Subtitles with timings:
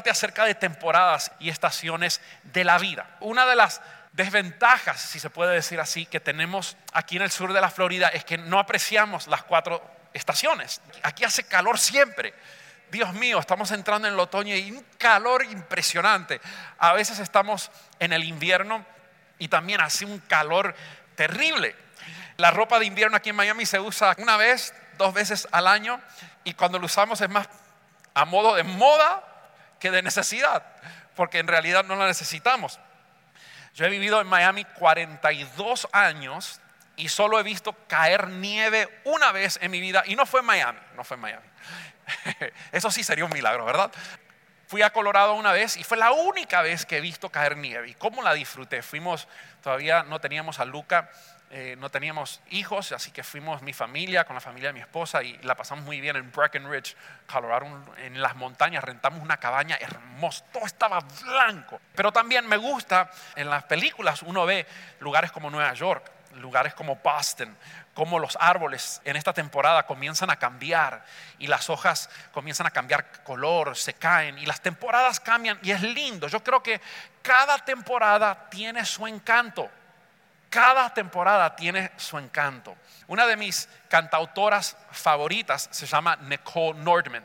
[0.00, 3.06] Hablarte acerca de temporadas y estaciones de la vida.
[3.20, 7.52] Una de las desventajas, si se puede decir así, que tenemos aquí en el sur
[7.52, 9.82] de la Florida es que no apreciamos las cuatro
[10.14, 10.80] estaciones.
[11.02, 12.32] Aquí hace calor siempre.
[12.90, 16.40] Dios mío, estamos entrando en el otoño y un calor impresionante.
[16.78, 18.86] A veces estamos en el invierno
[19.38, 20.74] y también hace un calor
[21.14, 21.76] terrible.
[22.38, 26.00] La ropa de invierno aquí en Miami se usa una vez, dos veces al año
[26.42, 27.48] y cuando lo usamos es más
[28.14, 29.26] a modo de moda
[29.80, 30.64] que de necesidad,
[31.16, 32.78] porque en realidad no la necesitamos.
[33.74, 36.60] Yo he vivido en Miami 42 años
[36.96, 40.46] y solo he visto caer nieve una vez en mi vida y no fue en
[40.46, 41.46] Miami, no fue en Miami.
[42.72, 43.90] Eso sí sería un milagro, ¿verdad?
[44.66, 47.88] Fui a Colorado una vez y fue la única vez que he visto caer nieve.
[47.88, 48.82] ¿Y cómo la disfruté?
[48.82, 49.26] Fuimos,
[49.62, 51.10] todavía no teníamos a Luca,
[51.52, 55.20] eh, no teníamos hijos, así que fuimos mi familia con la familia de mi esposa
[55.20, 57.66] y la pasamos muy bien en Breckenridge, Colorado,
[57.98, 58.84] en las montañas.
[58.84, 61.80] Rentamos una cabaña hermosa, todo estaba blanco.
[61.96, 64.64] Pero también me gusta, en las películas uno ve
[65.00, 67.56] lugares como Nueva York, lugares como Boston,
[67.94, 71.04] como los árboles en esta temporada comienzan a cambiar
[71.40, 75.82] y las hojas comienzan a cambiar color, se caen y las temporadas cambian y es
[75.82, 76.28] lindo.
[76.28, 76.80] Yo creo que
[77.22, 79.68] cada temporada tiene su encanto.
[80.50, 82.76] Cada temporada tiene su encanto.
[83.06, 87.24] Una de mis cantautoras favoritas se llama Nicole Nordman.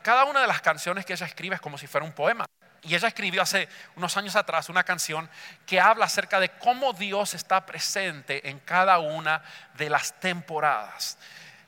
[0.00, 2.46] Cada una de las canciones que ella escribe es como si fuera un poema.
[2.82, 5.28] Y ella escribió hace unos años atrás una canción
[5.66, 9.42] que habla acerca de cómo Dios está presente en cada una
[9.74, 11.18] de las temporadas.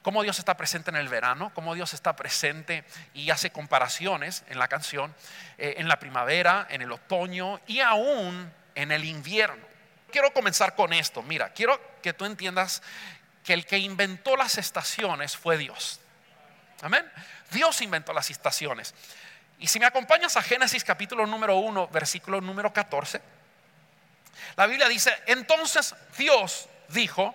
[0.02, 4.60] Cómo Dios está presente en el verano, cómo Dios está presente y hace comparaciones en
[4.60, 5.12] la canción,
[5.58, 9.73] eh, en la primavera, en el otoño y aún en el invierno.
[10.14, 11.24] Quiero comenzar con esto.
[11.24, 12.82] Mira, quiero que tú entiendas
[13.42, 15.98] que el que inventó las estaciones fue Dios.
[16.82, 17.04] Amén.
[17.50, 18.94] Dios inventó las estaciones.
[19.58, 23.20] Y si me acompañas a Génesis capítulo número 1, versículo número 14,
[24.54, 27.34] la Biblia dice, entonces Dios dijo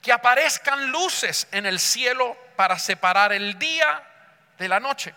[0.00, 4.00] que aparezcan luces en el cielo para separar el día
[4.58, 5.12] de la noche,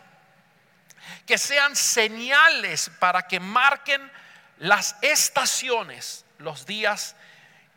[1.28, 4.12] que sean señales para que marquen
[4.58, 7.16] las estaciones, los días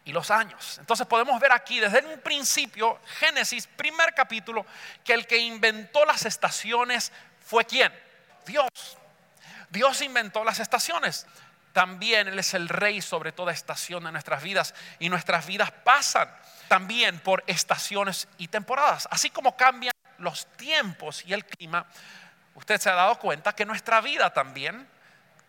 [0.05, 0.79] y los años.
[0.79, 4.67] Entonces podemos ver aquí desde un principio, Génesis, primer capítulo,
[5.05, 7.13] que el que inventó las estaciones
[7.45, 7.93] fue quién?
[8.47, 8.69] Dios.
[9.71, 11.27] Dios inventó las estaciones.
[11.73, 16.29] También Él es el rey sobre toda estación de nuestras vidas y nuestras vidas pasan
[16.69, 19.09] también por estaciones y temporadas.
[19.11, 21.87] Así como cambian los tiempos y el clima,
[22.55, 24.87] usted se ha dado cuenta que nuestra vida también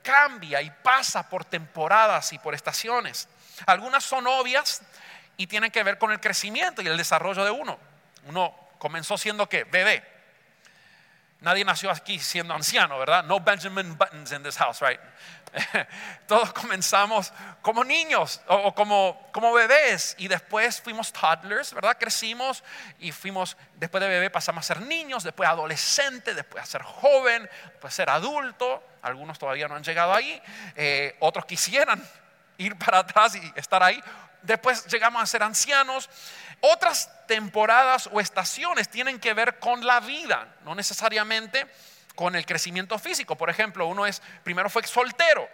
[0.04, 3.28] cambia y pasa por temporadas y por estaciones.
[3.66, 4.84] Algunas son obvias
[5.38, 7.80] y tienen que ver con el crecimiento y el desarrollo de uno.
[8.26, 10.14] Uno comenzó siendo que bebé,
[11.44, 13.26] Nadie nació aquí siendo anciano, ¿verdad?
[13.26, 15.00] No Benjamin Buttons in this house, right?
[16.28, 17.32] Todos comenzamos
[17.62, 21.98] como niños o, como, como bebés y después fuimos toddlers, ¿verdad?
[22.00, 22.64] Crecimos
[23.00, 27.50] y fuimos, después de bebé pasamos a ser niños, después adolescente, después a ser joven,
[27.72, 28.84] después a ser adulto.
[29.02, 30.42] Algunos todavía no han llegado ahí,
[30.76, 32.04] eh, otros quisieran
[32.58, 34.02] ir para atrás y estar ahí.
[34.42, 36.10] Después llegamos a ser ancianos
[36.62, 41.68] otras temporadas o estaciones tienen que ver con la vida, no necesariamente
[42.16, 43.36] con el crecimiento físico.
[43.36, 45.48] Por ejemplo, uno es, primero fue soltero.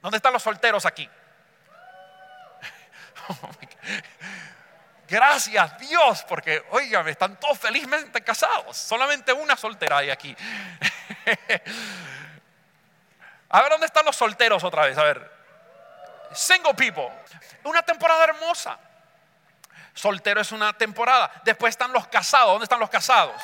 [0.00, 1.08] ¿Dónde están los solteros aquí?
[5.08, 8.76] Gracias Dios, porque, oigan, están todos felizmente casados.
[8.76, 10.34] Solamente una soltera hay aquí.
[13.50, 14.96] A ver, ¿dónde están los solteros otra vez?
[14.96, 15.30] A ver.
[16.32, 17.10] Single people.
[17.64, 18.78] Una temporada hermosa.
[19.92, 21.30] Soltero es una temporada.
[21.44, 22.52] Después están los casados.
[22.52, 23.40] ¿Dónde están los casados?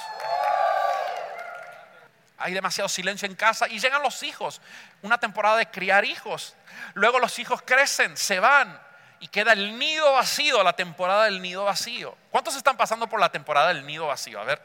[2.38, 4.60] Hay demasiado silencio en casa y llegan los hijos.
[5.02, 6.54] Una temporada de criar hijos.
[6.94, 8.80] Luego los hijos crecen, se van
[9.20, 12.16] y queda el nido vacío, la temporada del nido vacío.
[12.30, 14.40] ¿Cuántos están pasando por la temporada del nido vacío?
[14.40, 14.62] A ver,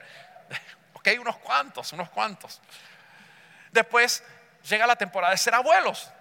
[0.93, 2.61] ok, unos cuantos, unos cuantos.
[3.71, 4.23] Después
[4.69, 6.11] llega la temporada de ser abuelos,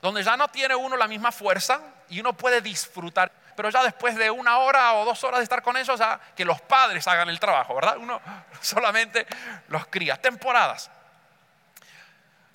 [0.00, 4.16] donde ya no tiene uno la misma fuerza y uno puede disfrutar pero ya después
[4.16, 7.28] de una hora o dos horas de estar con ellos, ya que los padres hagan
[7.28, 7.96] el trabajo, ¿verdad?
[7.98, 8.20] Uno
[8.60, 9.26] solamente
[9.68, 10.16] los cría.
[10.16, 10.90] Temporadas.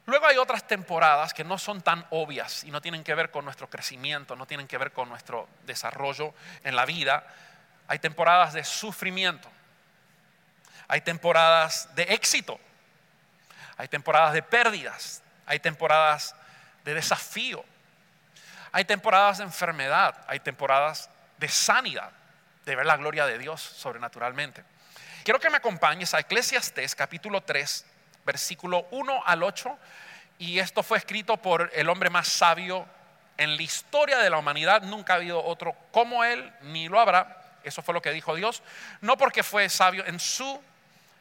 [0.08, 3.44] Luego hay otras temporadas que no son tan obvias y no tienen que ver con
[3.44, 6.34] nuestro crecimiento, no tienen que ver con nuestro desarrollo
[6.64, 7.26] en la vida.
[7.88, 9.50] Hay temporadas de sufrimiento,
[10.88, 12.60] hay temporadas de éxito,
[13.78, 16.36] hay temporadas de pérdidas, hay temporadas
[16.84, 17.66] de desafío,
[18.76, 22.12] hay temporadas de enfermedad, hay temporadas de sanidad,
[22.66, 24.66] de ver la gloria de Dios sobrenaturalmente.
[25.24, 27.86] Quiero que me acompañes a Eclesiastes capítulo 3,
[28.26, 29.80] versículo 1 al 8,
[30.40, 32.86] y esto fue escrito por el hombre más sabio
[33.38, 34.82] en la historia de la humanidad.
[34.82, 37.44] Nunca ha habido otro como él, ni lo habrá.
[37.64, 38.62] Eso fue lo que dijo Dios.
[39.00, 40.62] No porque fue sabio en su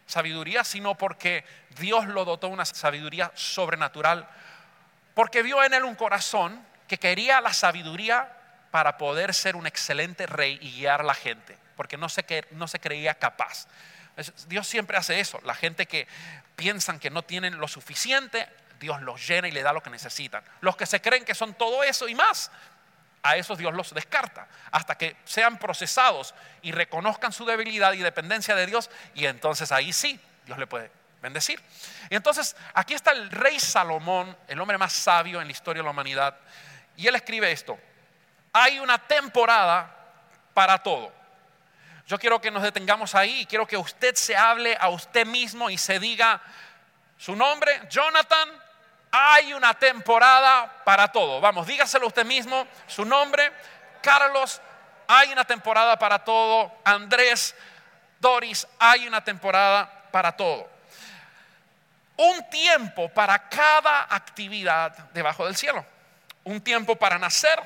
[0.08, 1.44] sabiduría, sino porque
[1.78, 4.26] Dios lo dotó una sabiduría sobrenatural,
[5.14, 8.30] porque vio en él un corazón que quería la sabiduría
[8.70, 12.66] para poder ser un excelente rey y guiar a la gente, porque no se, no
[12.68, 13.66] se creía capaz.
[14.46, 15.40] Dios siempre hace eso.
[15.44, 16.06] La gente que
[16.56, 18.48] piensan que no tienen lo suficiente,
[18.80, 20.42] Dios los llena y le da lo que necesitan.
[20.60, 22.50] Los que se creen que son todo eso y más,
[23.24, 28.54] a esos Dios los descarta hasta que sean procesados y reconozcan su debilidad y dependencia
[28.54, 30.90] de Dios y entonces ahí sí Dios le puede
[31.22, 31.60] bendecir.
[32.10, 35.84] Y entonces aquí está el rey Salomón, el hombre más sabio en la historia de
[35.84, 36.36] la humanidad,
[36.96, 37.78] y él escribe esto,
[38.52, 39.94] hay una temporada
[40.52, 41.12] para todo.
[42.06, 45.78] Yo quiero que nos detengamos ahí quiero que usted se hable a usted mismo y
[45.78, 46.40] se diga
[47.16, 48.48] su nombre, Jonathan,
[49.10, 51.40] hay una temporada para todo.
[51.40, 53.52] Vamos, dígaselo usted mismo, su nombre,
[54.02, 54.60] Carlos,
[55.06, 56.72] hay una temporada para todo.
[56.84, 57.54] Andrés,
[58.18, 60.68] Doris, hay una temporada para todo.
[62.16, 65.84] Un tiempo para cada actividad debajo del cielo.
[66.44, 67.58] Un tiempo para nacer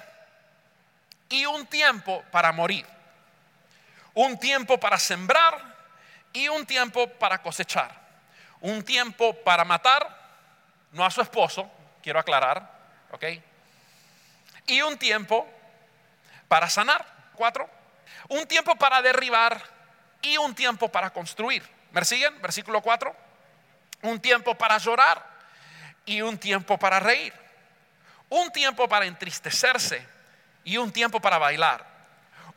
[1.28, 2.86] y un tiempo para morir
[4.20, 5.76] un tiempo para sembrar
[6.32, 7.94] y un tiempo para cosechar.
[8.60, 10.08] Un tiempo para matar,
[10.90, 11.70] no a su esposo,
[12.02, 12.68] quiero aclarar,
[13.12, 13.24] ¿ok?
[14.66, 15.46] Y un tiempo
[16.48, 17.70] para sanar, cuatro.
[18.28, 19.62] Un tiempo para derribar
[20.20, 21.62] y un tiempo para construir.
[21.92, 22.42] ¿Me siguen?
[22.42, 23.14] Versículo cuatro.
[24.02, 25.24] Un tiempo para llorar
[26.04, 27.32] y un tiempo para reír.
[28.30, 30.06] Un tiempo para entristecerse
[30.64, 31.98] y un tiempo para bailar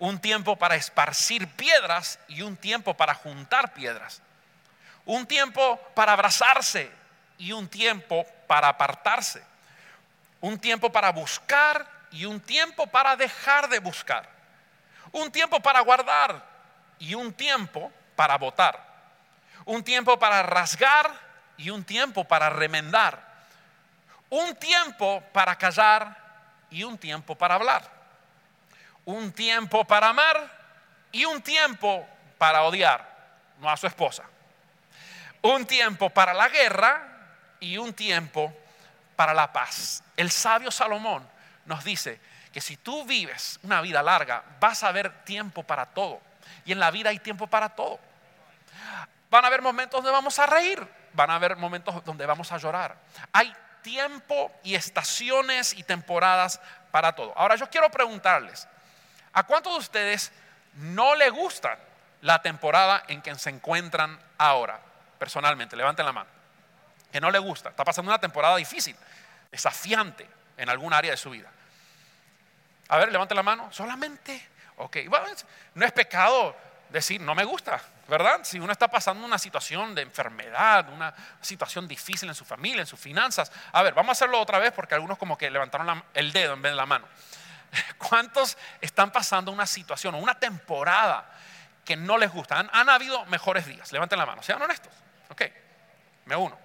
[0.02, 4.20] un tiempo para esparcir piedras y un tiempo para juntar piedras.
[5.06, 6.92] Un tiempo para abrazarse
[7.38, 9.44] y un tiempo para apartarse.
[10.40, 14.28] Un tiempo para buscar y un tiempo para dejar de buscar.
[15.12, 16.48] Un tiempo para guardar
[16.98, 18.84] y un tiempo para votar.
[19.66, 21.14] Un tiempo para rasgar
[21.58, 23.24] y un tiempo para remendar.
[24.32, 26.18] Un tiempo para callar
[26.72, 28.02] y un tiempo para hablar
[29.06, 30.50] un tiempo para amar
[31.12, 32.06] y un tiempo
[32.38, 33.08] para odiar,
[33.60, 34.24] no a su esposa.
[35.42, 37.04] Un tiempo para la guerra
[37.60, 38.54] y un tiempo
[39.16, 40.04] para la paz.
[40.16, 41.28] El sabio Salomón
[41.66, 42.20] nos dice
[42.54, 46.22] que si tú vives una vida larga, vas a ver tiempo para todo.
[46.66, 48.00] Y en la vida hay tiempo para todo.
[49.30, 52.58] Van a haber momentos donde vamos a reír, van a haber momentos donde vamos a
[52.58, 52.98] llorar.
[53.32, 56.60] Hay tiempo y estaciones y temporadas
[56.92, 57.34] para todo.
[57.36, 58.68] Ahora yo quiero preguntarles,
[59.34, 60.32] ¿A cuántos de ustedes
[60.76, 61.78] no le gusta
[62.22, 64.80] la temporada en que se encuentran ahora?
[65.18, 66.30] Personalmente, levanten la mano.
[67.12, 67.70] Que no le gusta.
[67.70, 68.96] Está pasando una temporada difícil,
[69.50, 71.50] desafiante en algún área de su vida.
[72.90, 73.72] A ver, levanten la mano.
[73.72, 74.50] Solamente.
[74.78, 74.98] Ok.
[75.76, 76.56] No es pecado
[76.90, 78.42] decir no me gusta, ¿verdad?
[78.44, 82.86] Si uno está pasando una situación de enfermedad, una situación difícil en su familia, en
[82.86, 83.50] sus finanzas.
[83.72, 86.62] A ver, vamos a hacerlo otra vez porque algunos como que levantaron el dedo en
[86.62, 87.08] vez de la mano.
[87.98, 91.26] ¿Cuántos están pasando una situación o una temporada
[91.86, 92.60] que no les gusta?
[92.60, 93.90] ¿Han, habido mejores días?
[93.94, 94.92] Levanten la mano, sean honestos.
[95.30, 95.44] Ok,
[96.26, 96.60] me uno.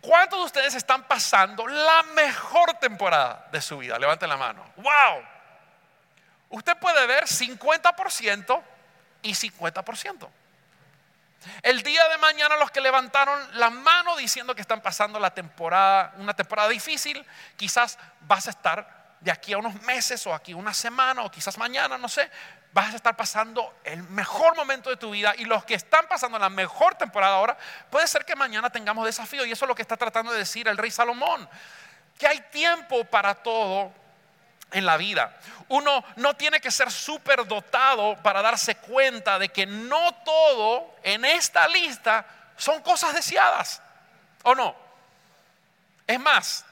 [0.00, 3.98] ¿Cuántos de ustedes están pasando la mejor temporada de su vida?
[3.98, 4.64] Levanten la mano.
[4.76, 5.22] ¡Wow!
[6.48, 8.77] Usted puede ver 50%
[9.22, 10.28] y 50%.
[11.62, 16.12] El día de mañana los que levantaron la mano diciendo que están pasando la temporada,
[16.18, 17.24] una temporada difícil,
[17.56, 21.58] quizás vas a estar de aquí a unos meses o aquí una semana o quizás
[21.58, 22.30] mañana, no sé,
[22.72, 26.38] vas a estar pasando el mejor momento de tu vida y los que están pasando
[26.38, 27.56] la mejor temporada ahora,
[27.90, 30.68] puede ser que mañana tengamos desafío y eso es lo que está tratando de decir
[30.68, 31.48] el rey Salomón,
[32.18, 33.92] que hay tiempo para todo
[34.72, 35.38] en la vida.
[35.68, 41.24] Uno no tiene que ser súper dotado para darse cuenta de que no todo en
[41.24, 43.82] esta lista son cosas deseadas.
[44.42, 44.74] ¿O no?
[46.06, 46.64] Es más,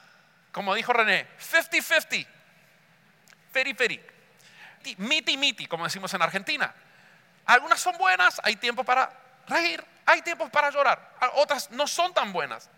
[0.51, 2.27] como dijo René, 50-50.
[3.51, 4.03] Feri, feri.
[4.97, 6.73] Miti, miti, como decimos en Argentina.
[7.45, 9.11] Algunas son buenas, hay tiempo para
[9.47, 11.13] reír, hay tiempo para llorar.
[11.35, 12.69] Otras no son tan buenas.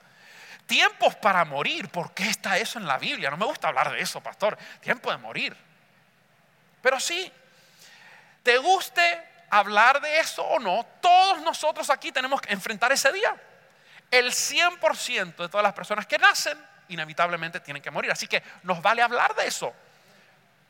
[0.69, 1.89] Tiempos para morir.
[1.89, 3.31] ¿Por qué está eso en la Biblia?
[3.31, 4.55] No me gusta hablar de eso, pastor.
[4.79, 5.57] Tiempo de morir.
[6.79, 7.33] Pero sí,
[8.43, 9.01] te guste
[9.49, 13.35] hablar de eso o no, todos nosotros aquí tenemos que enfrentar ese día.
[14.11, 18.11] El 100% de todas las personas que nacen inevitablemente tienen que morir.
[18.11, 19.73] Así que nos vale hablar de eso.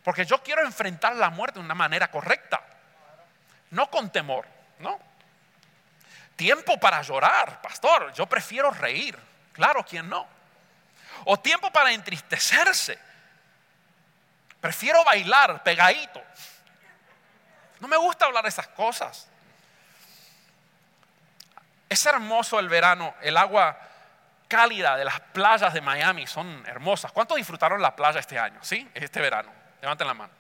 [0.01, 2.62] Porque yo quiero enfrentar la muerte de una manera correcta.
[3.72, 4.46] No con temor,
[4.79, 4.98] ¿no?
[6.38, 8.13] Tiempo para llorar, pastor.
[8.13, 9.27] Yo prefiero reír.
[9.53, 10.27] Claro, ¿quién no?
[11.25, 12.98] O tiempo para entristecerse.
[14.62, 16.22] Prefiero bailar pegadito.
[17.79, 19.27] No me gusta hablar de esas cosas.
[21.88, 23.77] Es hermoso el verano, el agua
[24.48, 27.12] cálida de las playas de Miami son hermosas.
[27.12, 28.60] ¿Cuántos disfrutaron la playa este año?
[28.62, 28.89] ¿Sí?
[28.94, 29.51] Este verano.
[29.82, 30.34] Levanten la mano.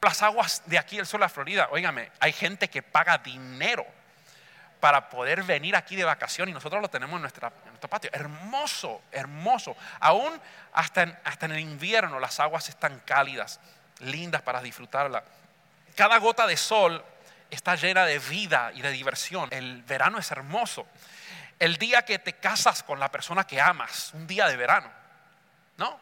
[0.00, 3.86] Las aguas de aquí del sur de la Florida, óigame, hay gente que paga dinero
[4.84, 7.50] para poder venir aquí de vacación y nosotros lo tenemos en, nuestro
[7.88, 8.10] patio.
[8.12, 9.74] Hermoso, hermoso.
[9.98, 10.38] Aún
[10.74, 13.60] hasta hasta en el invierno las aguas están cálidas,
[14.00, 15.24] lindas para disfrutarla.
[15.96, 17.02] Cada gota de sol
[17.50, 19.48] está llena de vida y de diversión.
[19.54, 20.86] El verano es hermoso.
[21.58, 24.90] El día que te casas con la persona que amas, un día de verano,
[25.78, 25.98] ¿no?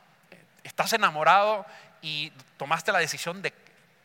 [0.65, 1.65] Estás enamorado
[2.01, 3.53] y tomaste la decisión de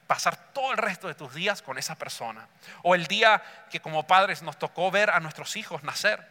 [0.08, 2.48] pasar todo el resto de tus días con esa persona.
[2.84, 6.26] O el día que como padres nos tocó ver a nuestros hijos nacer,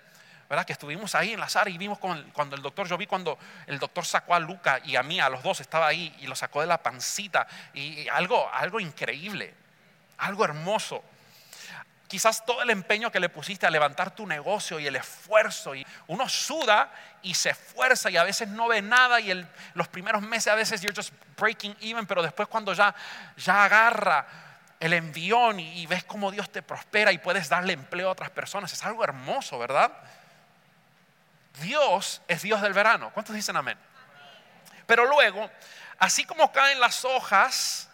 [0.49, 0.65] ¿verdad?
[0.65, 3.79] Que estuvimos ahí en la sala y vimos cuando el doctor, yo vi cuando el
[3.79, 6.61] doctor sacó a Luca y a mí, a los dos, estaba ahí y lo sacó
[6.61, 7.47] de la pancita.
[7.75, 9.55] Y algo, algo increíble,
[10.19, 11.05] algo hermoso.
[12.09, 15.85] Quizás todo el empeño que le pusiste a levantar tu negocio y el esfuerzo, y
[16.07, 20.53] uno suda y se esfuerza y a veces no ve nada y los primeros meses
[20.53, 22.95] a veces you're just breaking even, pero después cuando ya,
[23.37, 24.27] ya agarra
[24.79, 28.31] el envión y, y ves cómo Dios te prospera y puedes darle empleo a otras
[28.31, 29.91] personas, es algo hermoso, ¿verdad?
[31.61, 33.11] Dios es Dios del verano.
[33.13, 33.79] ¿Cuántos dicen amén?
[34.87, 35.51] Pero luego,
[35.99, 37.89] así como caen las hojas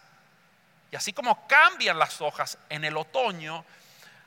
[0.91, 3.65] y así como cambian las hojas en el otoño,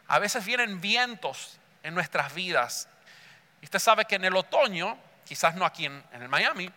[0.09, 2.89] a veces vienen vientos en nuestras vidas.
[3.61, 6.71] Y usted sabe que en el otoño, quizás no aquí en, el Miami,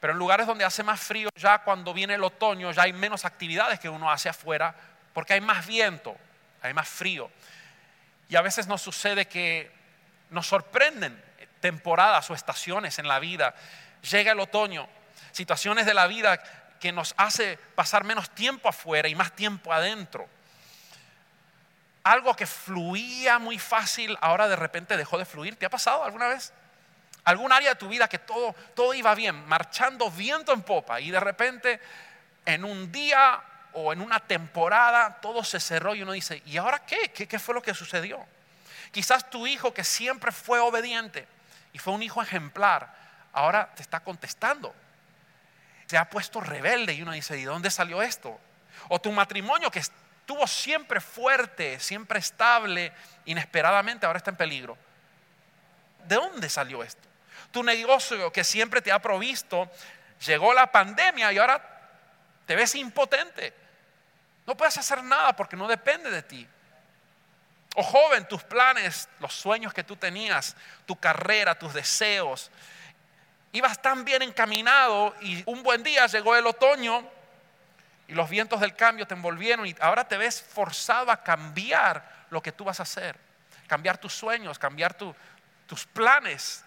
[0.00, 3.24] pero en lugares donde hace más frío, ya cuando viene el otoño, ya hay menos
[3.24, 4.74] actividades que uno hace afuera,
[5.12, 6.16] porque hay más viento,
[6.62, 7.30] hay más frío.
[8.28, 9.70] Y a veces nos sucede que
[10.30, 11.20] nos sorprenden
[11.60, 13.54] temporadas o estaciones en la vida.
[14.10, 14.88] Llega el otoño,
[15.32, 16.42] situaciones de la vida
[16.78, 20.28] que nos hace pasar menos tiempo afuera y más tiempo adentro
[22.04, 25.56] algo que fluía muy fácil, ahora de repente dejó de fluir.
[25.56, 26.52] ¿Te ha pasado alguna vez?
[27.24, 31.10] ¿Algún área de tu vida que todo, todo iba bien, marchando viento en popa y
[31.10, 31.80] de repente
[32.44, 33.42] en un día
[33.72, 37.10] o en una temporada todo se cerró y uno dice, ¿y ahora qué?
[37.12, 38.24] ¿Qué, qué fue lo que sucedió?
[38.92, 41.26] Quizás tu hijo que siempre fue obediente
[41.72, 42.94] y fue un hijo ejemplar,
[43.32, 44.74] ahora te está contestando.
[45.86, 48.38] Se ha puesto rebelde y uno dice, ¿y dónde salió esto?
[48.88, 49.82] O tu matrimonio que
[50.24, 52.90] estuvo siempre fuerte, siempre estable,
[53.26, 54.78] inesperadamente ahora está en peligro.
[56.08, 57.06] ¿De dónde salió esto?
[57.50, 59.70] Tu negocio que siempre te ha provisto,
[60.24, 61.62] llegó la pandemia y ahora
[62.46, 63.52] te ves impotente.
[64.46, 66.48] No puedes hacer nada porque no depende de ti.
[67.76, 72.50] O joven, tus planes, los sueños que tú tenías, tu carrera, tus deseos,
[73.52, 77.06] ibas tan bien encaminado y un buen día llegó el otoño
[78.06, 82.42] y los vientos del cambio te envolvieron y ahora te ves forzado a cambiar lo
[82.42, 83.16] que tú vas a hacer,
[83.66, 86.64] cambiar tus sueños, cambiar tus planes.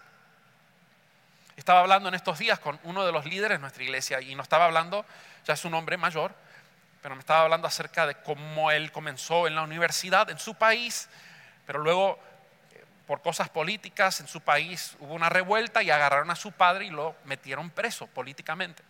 [1.56, 4.44] Estaba hablando en estos días con uno de los líderes de nuestra iglesia y no
[4.44, 5.06] estaba hablando,
[5.46, 6.34] ya es un hombre mayor,
[7.02, 11.08] pero me estaba hablando acerca de cómo él comenzó en la universidad en su país,
[11.66, 12.20] pero luego
[12.74, 16.86] eh, por cosas políticas en su país hubo una revuelta y agarraron a su padre
[16.86, 18.84] y lo metieron preso políticamente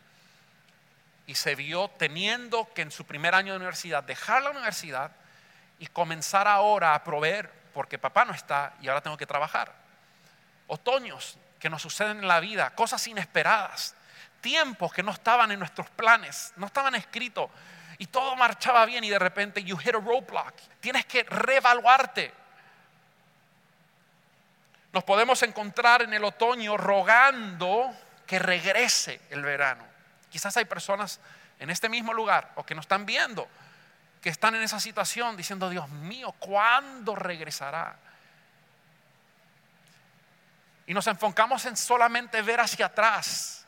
[1.27, 5.11] y se vio teniendo que en su primer año de universidad dejar la universidad
[5.77, 9.71] y comenzar ahora a proveer porque papá no está y ahora tengo que trabajar.
[10.67, 13.93] Otoños que nos suceden en la vida, cosas inesperadas,
[14.41, 17.51] tiempos que no estaban en nuestros planes, no estaban escritos
[17.97, 20.53] y todo marchaba bien y de repente you hit a roadblock.
[20.79, 22.33] Tienes que reevaluarte.
[24.93, 27.93] Nos podemos encontrar en el otoño rogando
[28.25, 29.96] que regrese el verano.
[30.29, 31.19] Quizás hay personas
[31.59, 33.47] en este mismo lugar o que nos están viendo
[34.21, 37.95] que están en esa situación diciendo, Dios mío, ¿cuándo regresará?
[40.85, 43.65] Y nos enfocamos en solamente ver hacia atrás.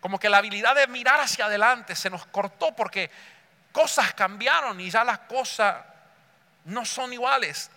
[0.00, 3.10] Como que la habilidad de mirar hacia adelante se nos cortó porque
[3.72, 5.84] cosas cambiaron y ya las cosas
[6.64, 7.70] no son iguales.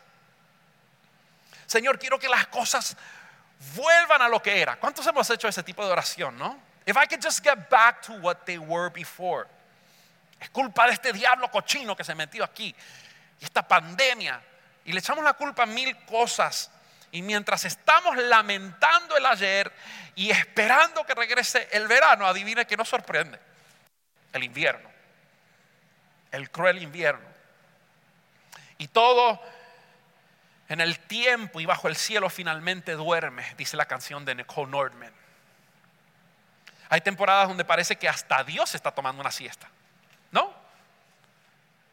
[1.66, 2.98] Señor, quiero que las cosas
[3.76, 4.78] vuelvan a lo que era.
[4.78, 6.69] ¿Cuántos hemos hecho ese tipo de oración, no?
[6.90, 9.46] If I could just get back to what they were before.
[10.42, 12.74] Es culpa de este diablo cochino que se metió aquí.
[13.40, 14.42] Y esta pandemia.
[14.86, 16.72] Y le echamos la culpa a mil cosas.
[17.12, 19.72] Y mientras estamos lamentando el ayer
[20.16, 23.40] y esperando que regrese el verano, adivine que nos sorprende.
[24.34, 24.90] El invierno.
[26.32, 27.30] El cruel invierno.
[28.80, 29.40] Y todo
[30.70, 35.19] en el tiempo y bajo el cielo finalmente duerme, dice la canción de Nicole Nordman.
[36.90, 39.70] Hay temporadas donde parece que hasta Dios está tomando una siesta.
[40.32, 40.54] ¿No?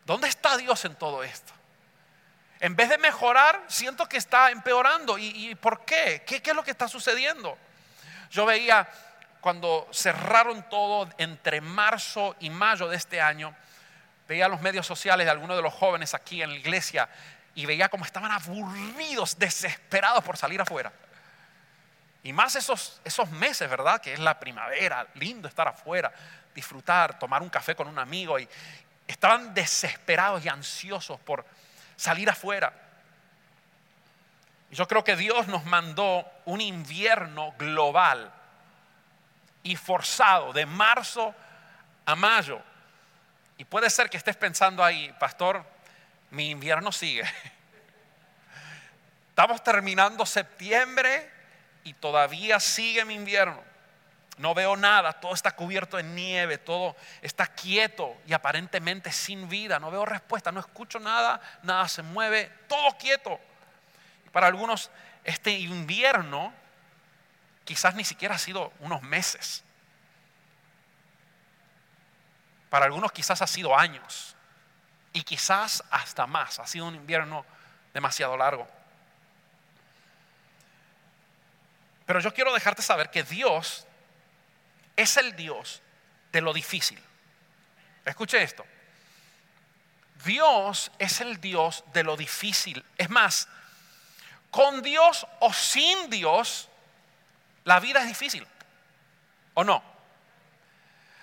[0.05, 1.53] ¿Dónde está Dios en todo esto?
[2.61, 5.19] En vez de mejorar, siento que está empeorando.
[5.19, 6.23] ¿Y, por qué?
[6.27, 6.41] qué?
[6.41, 7.59] ¿Qué es lo que está sucediendo?
[8.31, 8.89] Yo veía
[9.41, 13.55] cuando cerraron todo entre marzo y mayo de este año,
[14.27, 17.09] veía los medios sociales de algunos de los jóvenes aquí en la iglesia
[17.55, 20.93] y veía cómo estaban aburridos, desesperados por salir afuera.
[22.27, 24.01] Y más esos, esos meses, ¿verdad?
[24.01, 26.13] Que es la primavera, lindo estar afuera,
[26.53, 28.37] disfrutar, tomar un café con un amigo.
[28.37, 28.49] Y
[29.07, 31.47] estaban desesperados y ansiosos por
[31.95, 32.73] salir afuera.
[34.73, 38.33] Y yo creo que Dios nos mandó un invierno global
[39.63, 41.33] y forzado de marzo
[42.07, 42.61] a mayo.
[43.57, 45.65] Y puede ser que estés pensando ahí, pastor,
[46.33, 47.23] mi invierno sigue.
[49.29, 51.36] Estamos terminando septiembre
[51.87, 53.63] y todavía sigue mi invierno.
[54.39, 59.79] No veo nada, todo está cubierto de nieve, todo está quieto y aparentemente sin vida.
[59.79, 63.39] No veo respuesta, no escucho nada, nada se mueve, todo quieto.
[64.27, 64.91] Y para algunos
[65.23, 66.53] este invierno
[67.65, 69.63] quizás ni siquiera ha sido unos meses.
[72.69, 74.35] Para algunos quizás ha sido años
[75.13, 76.59] y quizás hasta más.
[76.59, 77.47] Ha sido un invierno
[77.95, 78.76] demasiado largo.
[82.07, 83.87] Pero yo quiero dejarte saber que Dios
[84.95, 85.83] es el Dios
[86.33, 87.03] de lo difícil.
[88.05, 88.65] Escuche esto.
[90.25, 92.85] Dios es el Dios de lo difícil.
[92.97, 93.49] Es más,
[94.51, 96.69] con Dios o sin Dios,
[97.65, 98.47] la vida es difícil.
[99.55, 99.83] ¿O no?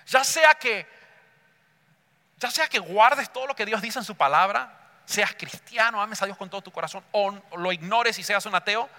[0.08, 0.94] Ya sea que
[2.44, 6.22] ya sea que guardes todo lo que Dios dice en su palabra, seas cristiano, ames
[6.22, 8.90] a Dios con todo tu corazón, o lo ignores y seas un ateo,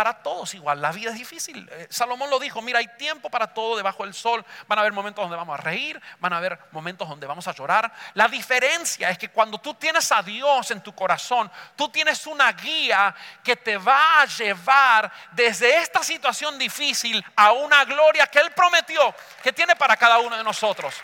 [0.00, 1.68] para todos igual, la vida es difícil.
[1.70, 4.94] Eh, Salomón lo dijo, mira, hay tiempo para todo debajo del sol, van a haber
[4.94, 7.92] momentos donde vamos a reír, van a haber momentos donde vamos a llorar.
[8.14, 12.50] La diferencia es que cuando tú tienes a Dios en tu corazón, tú tienes una
[12.52, 18.50] guía que te va a llevar desde esta situación difícil a una gloria que Él
[18.52, 20.94] prometió que tiene para cada uno de nosotros.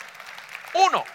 [0.73, 1.05] Uno,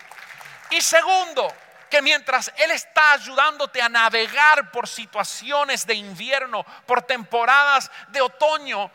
[0.71, 1.53] y segundo,
[1.93, 8.91] que mientras Él está ayudándote a navegar por situaciones de invierno, por temporadas de otoño,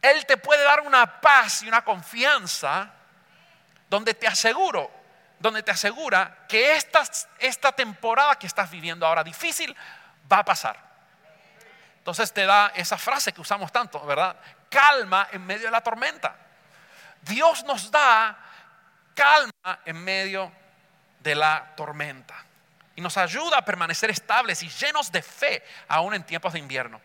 [0.00, 2.88] Él te puede dar una paz y una confianza
[3.90, 4.88] donde te aseguro,
[5.40, 7.02] donde te asegura que esta,
[7.40, 9.76] esta temporada que estás viviendo ahora difícil
[10.32, 10.78] va a pasar.
[11.96, 14.36] Entonces te da esa frase que usamos tanto, ¿verdad?
[14.70, 16.36] Calma en medio de la tormenta.
[17.22, 18.38] Dios nos da
[19.16, 20.67] calma en medio de
[21.28, 22.34] de la tormenta.
[22.96, 27.02] Y nos ayuda a permanecer estables y llenos de fe aún en tiempos de invierno.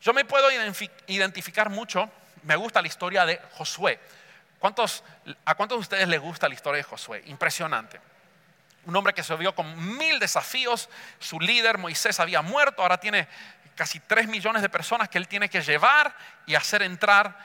[0.00, 0.48] Yo me puedo
[1.06, 2.10] identificar mucho,
[2.42, 4.00] me gusta la historia de Josué.
[4.58, 5.04] ¿Cuántos,
[5.44, 7.22] ¿A cuántos de ustedes les gusta la historia de Josué?
[7.26, 8.00] Impresionante.
[8.86, 13.28] Un hombre que se vio con mil desafíos, su líder Moisés había muerto, ahora tiene
[13.74, 17.36] casi tres millones de personas que él tiene que llevar y hacer entrar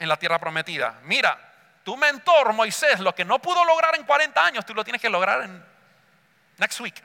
[0.00, 0.98] en la tierra prometida.
[1.04, 1.49] Mira,
[1.82, 5.08] tu mentor Moisés, lo que no pudo lograr en 40 años, tú lo tienes que
[5.08, 5.64] lograr en
[6.58, 7.02] next week.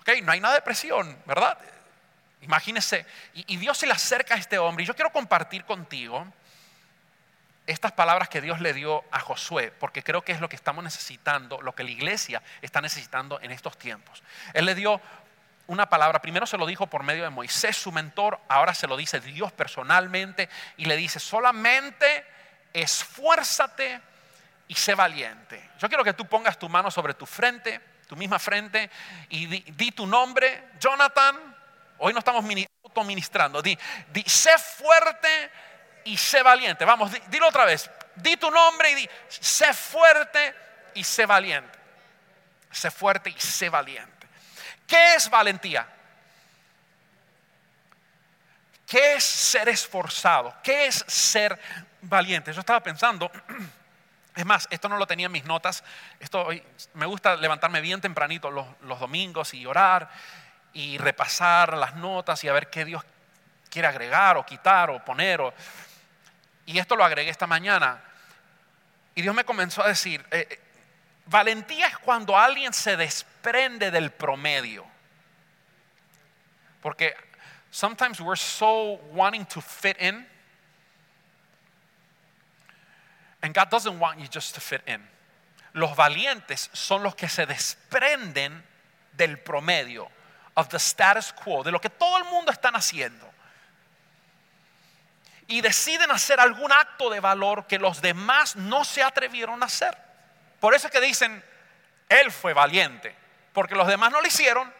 [0.00, 1.56] Ok, no hay nada de presión, ¿verdad?
[2.42, 4.84] Imagínese, y, Dios se le acerca a este hombre.
[4.84, 6.26] Y yo quiero compartir contigo
[7.66, 10.84] estas palabras que Dios le dio a Josué, porque creo que es lo que estamos
[10.84, 14.22] necesitando, lo que la iglesia está necesitando en estos tiempos.
[14.52, 15.00] Él le dio
[15.66, 18.98] una palabra, primero se lo dijo por medio de Moisés, su mentor, ahora se lo
[18.98, 22.26] dice Dios personalmente y le dice, solamente
[22.74, 24.00] esfuérzate
[24.68, 25.70] y sé valiente.
[25.78, 28.90] Yo quiero que tú pongas tu mano sobre tu frente, tu misma frente,
[29.30, 31.54] y di, tu nombre, Jonathan.
[31.98, 32.44] Hoy no estamos
[32.82, 33.62] autoministrando.
[33.62, 33.78] Di,
[34.12, 35.50] di, sé fuerte
[36.04, 36.84] y sé valiente.
[36.84, 37.90] Vamos, dilo otra vez.
[38.16, 40.54] Di tu nombre y di, sé fuerte
[40.94, 41.78] y sé valiente.
[42.70, 44.26] Sé fuerte y sé valiente.
[44.86, 45.86] ¿Qué es valentía?
[48.94, 50.54] ¿Qué es ser esforzado?
[50.62, 51.58] ¿Qué es ser
[52.00, 52.52] valiente?
[52.52, 53.28] Yo estaba pensando,
[54.36, 55.82] es más, esto no lo tenía en mis notas,
[56.20, 56.46] esto
[56.92, 60.08] me gusta levantarme bien tempranito los, domingos y orar
[60.72, 63.02] y repasar las notas y a ver qué Dios
[63.68, 65.40] quiere agregar o quitar o poner.
[66.64, 68.00] Y esto lo agregué esta mañana.
[69.16, 70.60] Y Dios me comenzó a decir, eh, eh,
[71.26, 74.86] valentía es cuando alguien se desprende del promedio.
[76.80, 77.23] Porque
[77.74, 80.24] sometimes we're so wanting to fit in.
[83.42, 85.00] And God doesn't want you just to fit in.
[85.74, 88.62] Los valientes son los que se desprenden
[89.16, 90.08] del promedio,
[90.56, 93.28] of the status quo, de lo que todo el mundo está haciendo.
[95.48, 99.98] Y deciden hacer algún acto de valor que los demás no se atrevieron a hacer.
[100.60, 101.42] Por eso es que dicen,
[102.08, 103.14] él fue valiente,
[103.52, 104.72] porque los demás no lo hicieron,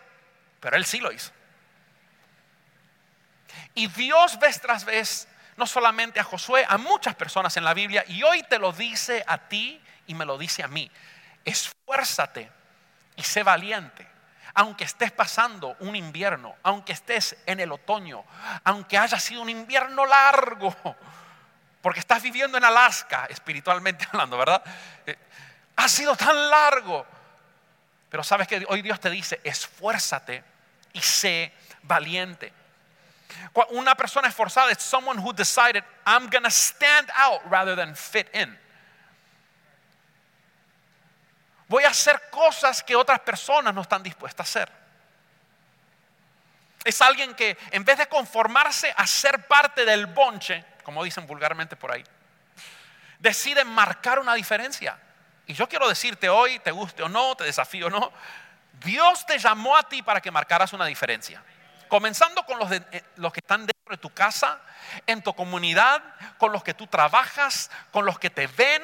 [0.61, 1.34] pero él sí lo hizo.
[3.75, 8.05] Y Dios vez tras vez, no solamente a Josué, a muchas personas en la Biblia,
[8.09, 10.91] y hoy te lo dice a ti y me lo dice a mí.
[11.45, 12.51] Esfuérzate
[13.17, 14.07] y sé valiente.
[14.57, 18.25] Aunque estés pasando un invierno, aunque estés en el otoño,
[18.63, 20.75] aunque haya sido un invierno largo,
[21.83, 24.63] porque estás viviendo en Alaska, espiritualmente hablando, ¿verdad?
[25.07, 25.19] Eh,
[25.77, 27.05] ha sido tan largo.
[28.09, 30.45] Pero sabes que hoy Dios te dice, esfuérzate
[30.93, 32.53] y sé valiente.
[33.71, 38.29] Una persona esforzada es someone who decided, I'm going to stand out rather than fit
[38.35, 38.59] in.
[41.69, 44.73] Voy a hacer cosas que otras personas no están dispuestas a hacer.
[46.85, 51.77] Es alguien que en vez de conformarse a ser parte del bonche, como dicen vulgarmente
[51.77, 52.05] por ahí,
[53.19, 54.99] decide marcar una diferencia.
[55.47, 58.13] Y yo quiero decirte hoy, te guste o no, te desafío o no,
[58.85, 61.43] Dios te llamó a ti para que marcaras una diferencia.
[61.95, 64.59] Comenzando con los, eh, los que están dentro de tu casa,
[65.07, 66.03] en tu comunidad,
[66.39, 68.83] con los que tú trabajas, con los que te ven.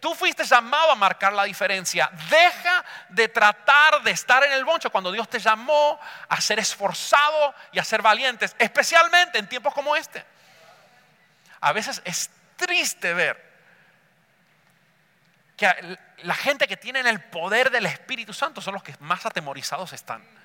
[0.00, 2.10] Tú fuiste llamado a marcar la diferencia.
[2.28, 7.54] Deja de tratar de estar en el boncho cuando Dios te llamó a ser esforzado
[7.72, 10.22] y a ser valientes, especialmente en tiempos como este.
[11.58, 13.50] A veces es triste ver
[15.56, 19.94] que la gente que tiene el poder del Espíritu Santo son los que más atemorizados
[19.94, 20.41] están.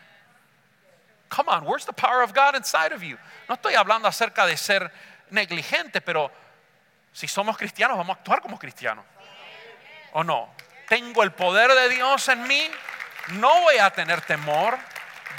[1.30, 3.18] Come on, where's the power of God inside of you?
[3.50, 4.92] No estoy hablando acerca de ser
[5.30, 6.32] negligente, pero
[7.12, 9.06] si somos cristianos, vamos a actuar como cristianos.
[10.14, 10.54] ¿O no?
[10.88, 12.70] Tengo el poder de Dios en mí,
[13.34, 14.78] no voy a tener temor.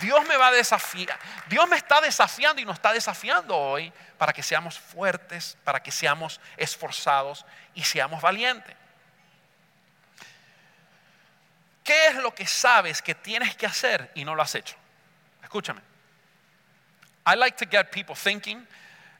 [0.01, 1.18] Dios me va a desafiar.
[1.48, 5.90] Dios me está desafiando y nos está desafiando hoy para que seamos fuertes, para que
[5.90, 8.77] seamos esforzados y seamos valientes.
[11.83, 14.77] ¿Qué es lo que sabes que tienes que hacer y no lo has hecho?
[15.48, 15.80] Escúchame.
[17.26, 18.68] I like to get people thinking.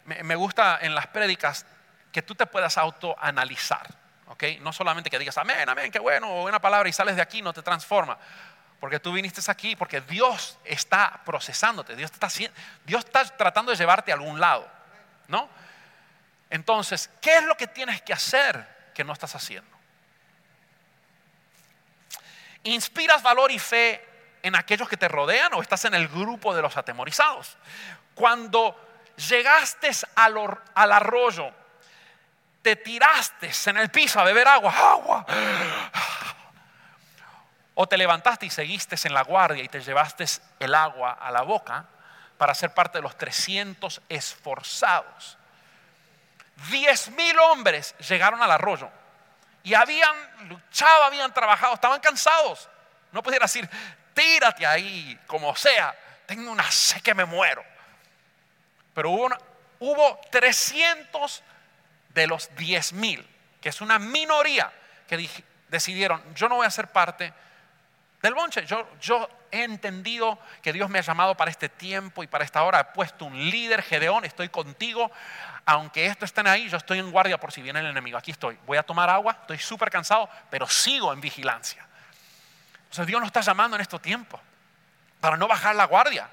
[0.04, 1.64] Me, gusta en las prédicas
[2.12, 3.88] que tú te puedas autoanalizar.
[4.26, 4.44] ¿ok?
[4.60, 7.54] No solamente que digas amén, amén, qué bueno, buena palabra y sales de aquí, no
[7.54, 8.18] te transforma.
[8.78, 12.28] Porque tú viniste aquí, porque Dios está procesándote, Dios está,
[12.84, 14.70] Dios está tratando de llevarte a algún lado.
[15.28, 15.48] ¿No?
[16.50, 19.74] Entonces, ¿qué es lo que tienes que hacer que no estás haciendo?
[22.64, 24.08] ¿Inspiras valor y fe
[24.42, 27.57] en aquellos que te rodean o estás en el grupo de los atemorizados?
[28.14, 28.77] Cuando
[29.29, 31.51] llegaste al, arroyo,
[32.62, 35.27] te tiraste en el piso a beber agua, agua.
[37.74, 40.24] O te levantaste y seguiste en la guardia y te llevaste
[40.59, 41.85] el agua a la boca
[42.37, 45.38] para ser parte de los 300 esforzados.
[46.70, 48.90] Diez mil hombres llegaron al arroyo
[49.62, 50.16] y habían
[50.48, 52.68] luchado, habían trabajado, estaban cansados.
[53.12, 53.68] No pudiera decir,
[54.18, 55.94] tírate ahí, como sea,
[56.26, 57.64] tengo una sé que me muero.
[58.92, 59.28] Pero hubo,
[59.78, 61.42] hubo 300
[62.11, 63.26] de los 10 mil,
[63.61, 64.72] que es una minoría,
[65.07, 65.28] que
[65.68, 67.33] decidieron, yo no voy a ser parte
[68.20, 68.66] del bonche.
[68.66, 72.62] Yo, yo he entendido que Dios me ha llamado para este tiempo y para esta
[72.64, 72.81] hora.
[72.81, 75.11] He puesto un líder, Gedeón, estoy contigo.
[75.64, 78.18] Aunque esto estén ahí, yo estoy en guardia por si viene el enemigo.
[78.18, 78.59] Aquí estoy.
[78.66, 81.88] Voy a tomar agua, estoy súper cansado, pero sigo en vigilancia.
[83.06, 84.40] Dios nos está llamando en estos tiempos
[85.20, 86.28] para no bajar la guardia.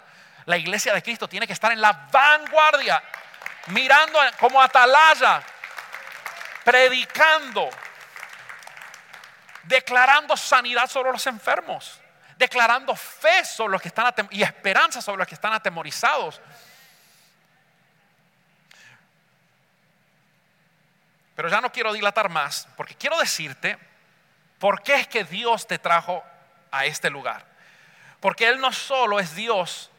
[0.46, 3.02] La iglesia de Cristo tiene que estar en la vanguardia,
[3.68, 5.42] mirando como atalaya,
[6.64, 7.70] predicando,
[9.64, 12.00] declarando sanidad sobre los enfermos,
[12.38, 16.42] declarando fe sobre los que están y esperanza sobre los que están atemorizados.
[21.36, 23.78] Pero ya no quiero dilatar más, porque quiero decirte
[24.60, 26.24] por qué es que Dios te trajo
[26.78, 27.46] a este lugar.
[28.20, 29.92] Porque Él no solo es Dios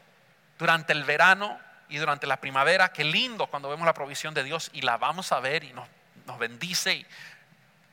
[0.59, 1.59] durante el verano
[1.89, 5.33] y durante la primavera, qué lindo cuando vemos la provisión de Dios y la vamos
[5.33, 5.89] a ver y nos,
[6.27, 7.07] nos bendice y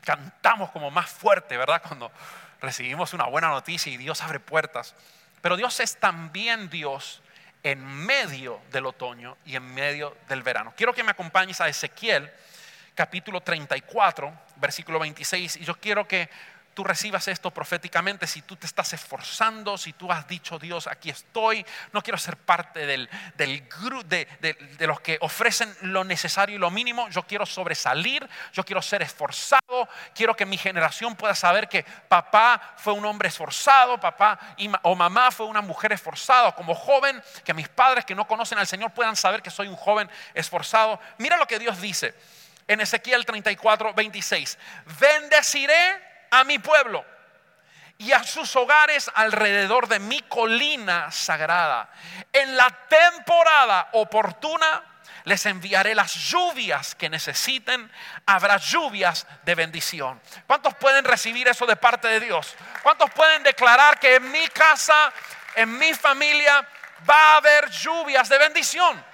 [0.04, 1.82] cantamos como más fuerte, ¿verdad?
[1.86, 2.12] Cuando
[2.62, 4.96] recibimos una buena noticia y Dios abre puertas.
[5.41, 7.22] Pero Dios es también Dios
[7.63, 10.74] en medio del otoño y en medio del verano.
[10.76, 12.32] Quiero que me acompañes a Ezequiel
[12.96, 16.30] capítulo 34, versículo 26, y yo quiero que
[16.73, 21.09] tú recibas esto proféticamente, si tú te estás esforzando, si tú has dicho, Dios, aquí
[21.09, 26.71] estoy, no quiero ser parte del, de, de, los que ofrecen lo necesario y lo
[26.71, 31.83] mínimo, yo quiero sobresalir, yo quiero ser esforzado, quiero que mi generación pueda saber que
[31.83, 34.39] papá fue un hombre esforzado, papá
[34.81, 38.67] o mamá fue una mujer esforzada, como joven, que mis padres que no conocen al
[38.67, 40.99] Señor puedan saber que soy un joven esforzado.
[41.17, 42.15] Mira lo que Dios dice
[42.67, 44.57] en Ezequiel 34, 26,
[44.99, 47.06] bendeciré a mi pueblo
[48.00, 51.89] y a sus hogares alrededor de mi colina sagrada.
[52.32, 54.84] En la temporada oportuna
[55.26, 57.89] les enviaré las lluvias que necesiten.
[58.26, 60.19] Habrá lluvias de bendición.
[60.48, 62.56] ¿Cuántos pueden recibir eso de parte de Dios?
[62.82, 65.13] ¿Cuántos pueden declarar que en mi casa,
[65.56, 66.67] en mi familia,
[67.08, 69.06] va a haber lluvias de bendición?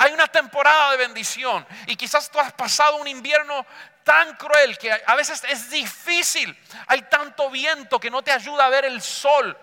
[0.00, 3.66] Hay una temporada de bendición y quizás tú has pasado un invierno
[4.08, 6.58] tan cruel que a veces es difícil.
[6.86, 9.54] Hay tanto viento que no te ayuda a ver el sol.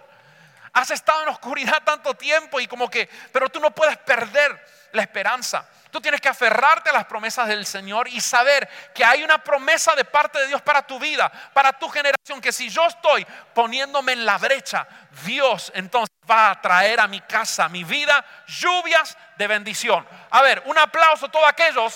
[0.72, 5.02] Has estado en oscuridad tanto tiempo y como que, pero tú no puedes perder la
[5.02, 5.68] esperanza.
[5.90, 9.96] Tú tienes que aferrarte a las promesas del Señor y saber que hay una promesa
[9.96, 14.12] de parte de Dios para tu vida, para tu generación, que si yo estoy poniéndome
[14.12, 14.88] en la brecha,
[15.26, 20.08] Dios entonces va a traer a mi casa, a mi vida, lluvias de bendición.
[20.30, 21.96] A ver, un aplauso a todos aquellos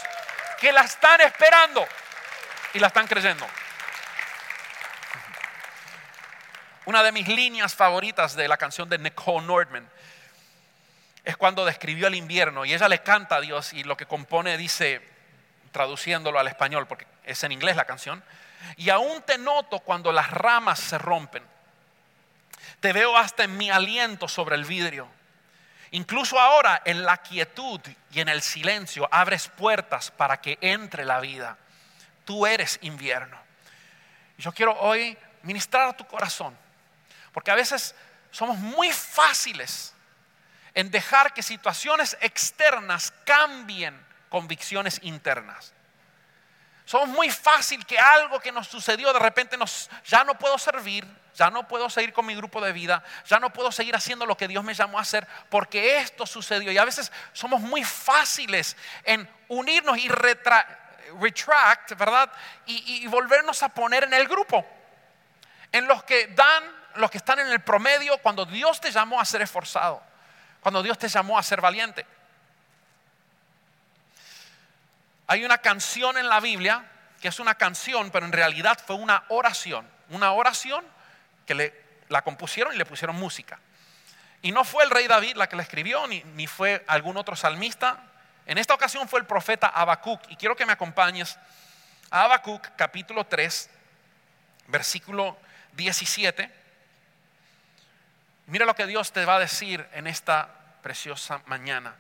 [0.60, 1.88] que la están esperando
[2.74, 3.48] y la están creyendo.
[6.86, 9.88] Una de mis líneas favoritas de la canción de Nicole Nordman
[11.24, 14.58] es cuando describió el invierno y ella le canta a Dios y lo que compone
[14.58, 15.02] dice,
[15.72, 18.24] traduciéndolo al español, porque es en inglés la canción,
[18.78, 21.44] y aún te noto cuando las ramas se rompen.
[22.80, 25.08] Te veo hasta en mi aliento sobre el vidrio.
[25.92, 31.20] Incluso ahora en la quietud y en el silencio abres puertas para que entre la
[31.20, 31.58] vida
[32.30, 33.42] tú eres invierno.
[34.38, 36.56] Yo quiero hoy ministrar a tu corazón,
[37.32, 37.96] porque a veces
[38.30, 39.96] somos muy fáciles
[40.76, 45.74] en dejar que situaciones externas cambien convicciones internas.
[46.86, 51.08] Somos muy fácil que algo que nos sucedió de repente nos ya no puedo servir,
[51.34, 54.38] ya no puedo seguir con mi grupo de vida, ya no puedo seguir haciendo lo
[54.38, 56.72] que Dios me llamó a hacer porque esto sucedió.
[56.72, 60.89] Y a veces somos muy fáciles en unirnos y retra
[61.20, 62.32] retract, ¿verdad?
[62.66, 64.66] Y, volvernos a poner en el grupo.
[65.72, 66.64] En los que dan,
[66.96, 70.02] los que están en el promedio, cuando Dios te llamó a ser esforzado,
[70.62, 72.06] cuando Dios te llamó a ser valiente.
[75.28, 76.84] Hay una canción en la Biblia
[77.22, 79.88] que es una canción, pero en realidad fue una oración.
[80.10, 80.84] Una oración
[81.46, 83.60] que le, la compusieron y le pusieron música.
[84.42, 87.36] Y no fue el rey David la que la escribió, ni, ni fue algún otro
[87.36, 88.09] salmista,
[88.50, 91.38] en esta ocasión fue el profeta Habacuc y quiero que me acompañes
[92.10, 93.70] a Habacuc capítulo 3,
[94.70, 95.38] versículo
[95.74, 96.52] 17.
[98.48, 100.50] Mira lo que Dios te va a decir en esta
[100.82, 101.94] preciosa mañana.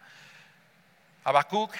[1.23, 1.71] Habacuc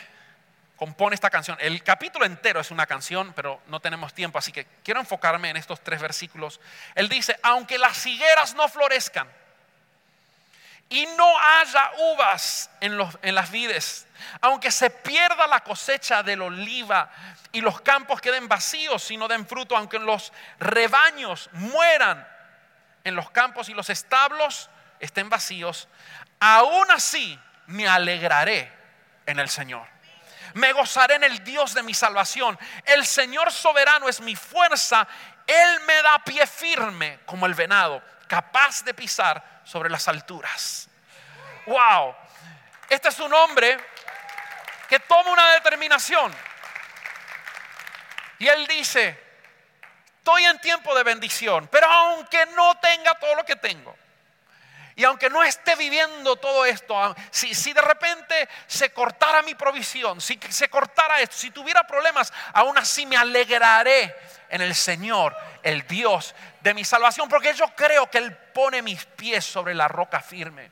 [0.76, 1.58] compone esta canción.
[1.60, 5.58] El capítulo entero es una canción, pero no tenemos tiempo, así que quiero enfocarme en
[5.58, 6.62] estos tres versículos.
[6.94, 9.28] Él dice, aunque las higueras no florezcan
[10.90, 14.08] y no haya uvas en, los, en las vides,
[14.42, 17.12] aunque se pierda la cosecha del oliva
[17.52, 22.28] y los campos queden vacíos y no den fruto, aunque los rebaños mueran
[23.04, 25.88] en los campos y los establos estén vacíos,
[26.40, 28.72] aún así me alegraré
[29.26, 29.88] en el Señor.
[30.56, 32.58] Me gozaré en el Dios de mi salvación.
[32.86, 35.08] El Señor soberano es mi fuerza.
[35.46, 40.88] Él me da pie firme como el venado, capaz de pisar sobre las alturas.
[41.66, 42.16] Wow.
[42.88, 43.78] Este es un hombre
[44.88, 46.34] que toma una determinación.
[48.38, 49.22] Y él dice,
[50.20, 53.98] estoy en tiempo de bendición, pero aunque no tenga todo lo que tengo,
[55.00, 60.20] y aunque no esté viviendo todo esto, si, si, de repente se cortara mi provisión,
[60.20, 64.14] si se cortara esto, si tuviera problemas, aún así me alegraré
[64.50, 69.06] en el Señor, el Dios de mi salvación, porque yo creo que Él pone mis
[69.06, 70.70] pies sobre la roca firme.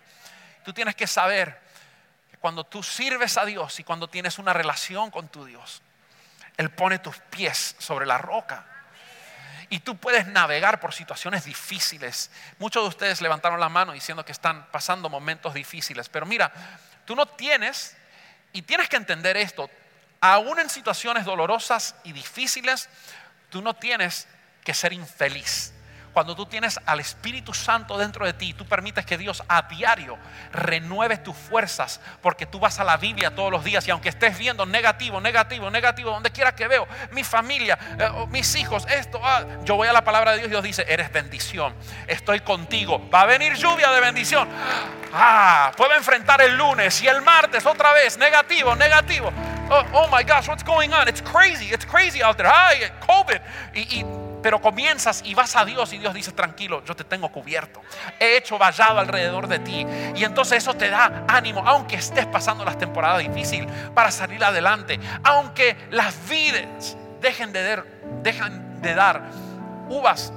[0.65, 1.61] Tú tienes que saber
[2.41, 5.81] cuando tú sirves a Dios y cuando tienes una relación con tu Dios,
[6.57, 8.76] Él pone tus pies sobre la roca.
[9.69, 12.31] Y tú puedes navegar por situaciones difíciles.
[12.57, 16.07] Muchos de ustedes levantaron la mano diciendo que están pasando momentos difíciles.
[16.09, 16.51] Pero mira,
[17.05, 17.95] tú no tienes,
[18.53, 19.69] y tienes que entender esto,
[20.21, 22.89] aún en situaciones dolorosas y difíciles,
[23.49, 24.27] tú no tienes
[24.63, 25.73] que ser infeliz.
[26.17, 30.17] Cuando tú tienes al Espíritu Santo dentro de ti, tú permites que Dios a diario
[30.51, 34.35] renueve tus fuerzas, porque tú vas a la Biblia todos los días y aunque estés
[34.35, 39.45] viendo negativo, negativo, negativo, donde quiera que veo, mi familia, eh, mis hijos, esto, ah,
[39.63, 41.75] yo voy a la palabra de Dios y Dios dice, eres bendición,
[42.07, 44.49] estoy contigo, va a venir lluvia de bendición.
[45.13, 49.31] Ah, puedo enfrentar el lunes y el martes otra vez, negativo, negativo.
[49.69, 51.07] Oh, oh my gosh, what's going on?
[51.07, 52.49] It's crazy, it's crazy out there.
[52.51, 53.39] Ay, COVID.
[53.75, 57.81] y pero comienzas y vas a Dios y Dios dice, tranquilo, yo te tengo cubierto.
[58.19, 59.85] He hecho vallado alrededor de ti.
[60.15, 64.99] Y entonces eso te da ánimo, aunque estés pasando las temporadas difíciles, para salir adelante.
[65.23, 67.83] Aunque las vides dejen de,
[68.21, 69.23] dejen de dar
[69.89, 70.31] uvas.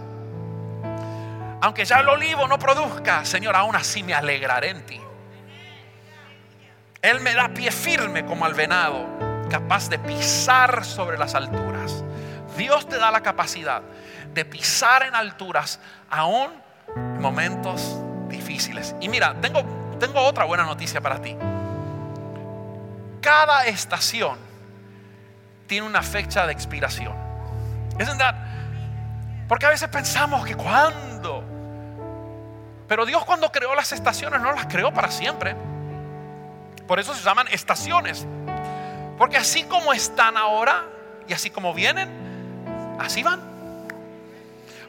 [1.62, 5.00] Aunque ya el olivo no produzca, Señor, aún así me alegraré en ti.
[7.02, 9.06] Él me da pie firme como al venado,
[9.50, 12.04] capaz de pisar sobre las alturas.
[12.60, 13.80] Dios te da la capacidad
[14.34, 16.52] de pisar en alturas aún
[16.94, 17.96] en momentos
[18.28, 18.94] difíciles.
[19.00, 19.62] Y mira, tengo,
[19.98, 21.34] tengo otra buena noticia para ti.
[23.22, 24.38] Cada estación
[25.66, 27.14] tiene una fecha de expiración.
[27.98, 28.34] ¿Es verdad?
[29.48, 31.42] Porque a veces pensamos que cuando.
[32.86, 35.56] Pero Dios cuando creó las estaciones no las creó para siempre.
[36.86, 38.26] Por eso se llaman estaciones.
[39.16, 40.84] Porque así como están ahora
[41.26, 42.29] y así como vienen,
[43.00, 43.40] Así van.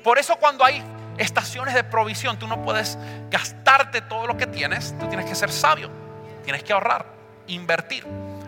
[0.03, 0.83] Por eso cuando hay
[1.17, 2.97] estaciones de provisión, tú no puedes
[3.29, 5.89] gastarte todo lo que tienes, tú tienes que ser sabio,
[6.43, 7.05] tienes que ahorrar,
[7.47, 8.05] invertir,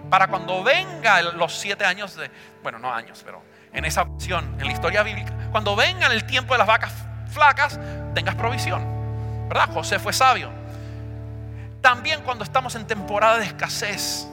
[0.09, 2.29] para cuando venga los siete años de,
[2.61, 6.53] bueno, no años, pero en esa opción, en la historia bíblica, cuando venga el tiempo
[6.53, 6.91] de las vacas
[7.29, 7.79] flacas,
[8.13, 9.69] tengas provisión, ¿verdad?
[9.73, 10.49] José fue sabio.
[11.81, 14.27] También cuando estamos en temporada de escasez,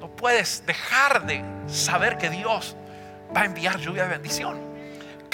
[0.00, 2.76] no puedes dejar de saber que Dios
[3.34, 4.67] va a enviar lluvia de bendición.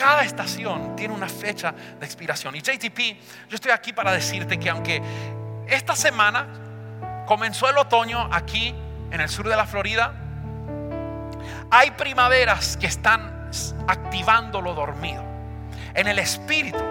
[0.05, 2.55] Cada estación tiene una fecha de expiración.
[2.55, 2.99] Y JTP,
[3.49, 5.01] yo estoy aquí para decirte que aunque
[5.67, 8.75] esta semana comenzó el otoño aquí
[9.11, 10.13] en el sur de la Florida,
[11.71, 13.49] hay primaveras que están
[13.89, 15.25] activando lo dormido.
[15.95, 16.85] En el espíritu,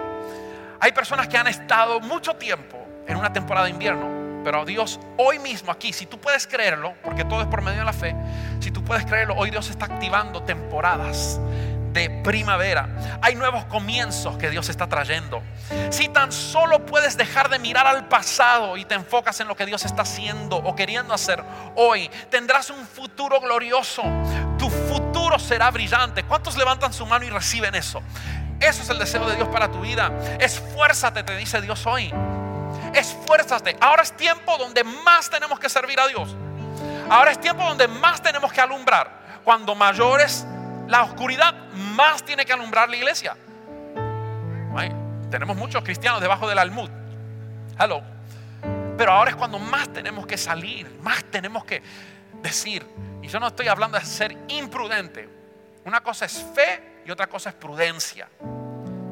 [0.80, 5.38] hay personas que han estado mucho tiempo en una temporada de invierno, pero Dios hoy
[5.38, 8.12] mismo aquí, si tú puedes creerlo, porque todo es por medio de la fe,
[8.58, 11.38] si tú puedes creerlo, hoy Dios está activando temporadas
[11.94, 12.88] de primavera.
[13.22, 15.42] Hay nuevos comienzos que Dios está trayendo.
[15.90, 19.64] Si tan solo puedes dejar de mirar al pasado y te enfocas en lo que
[19.64, 21.42] Dios está haciendo o queriendo hacer
[21.76, 24.02] hoy, tendrás un futuro glorioso.
[24.58, 26.24] Tu futuro será brillante.
[26.24, 28.02] ¿Cuántos levantan su mano y reciben eso?
[28.60, 30.12] Eso es el deseo de Dios para tu vida.
[30.40, 32.12] Esfuérzate, te dice Dios hoy.
[32.92, 33.76] Esfuérzate.
[33.80, 36.34] Ahora es tiempo donde más tenemos que servir a Dios.
[37.08, 39.22] Ahora es tiempo donde más tenemos que alumbrar.
[39.44, 40.44] Cuando mayores
[40.88, 41.54] la oscuridad,
[41.96, 43.36] más tiene que alumbrar la iglesia.
[45.30, 46.88] tenemos muchos cristianos debajo del almud.
[47.78, 48.02] Hello.
[48.96, 51.82] Pero ahora es cuando más tenemos que salir, más tenemos que
[52.40, 52.86] decir.
[53.20, 55.28] Y yo no estoy hablando de ser imprudente.
[55.84, 58.28] Una cosa es fe y otra cosa es prudencia.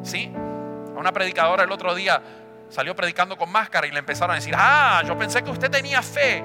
[0.04, 0.32] ¿Sí?
[0.34, 2.22] A una predicadora el otro día
[2.68, 6.02] salió predicando con máscara y le empezaron a decir, ah, yo pensé que usted tenía
[6.02, 6.44] fe.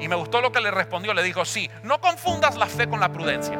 [0.00, 1.12] Y me gustó lo que le respondió.
[1.12, 3.58] Le dijo, sí, no confundas la fe con la prudencia.